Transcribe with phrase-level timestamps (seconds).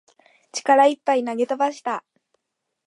[0.51, 2.03] 力いっぱい投げ飛ばした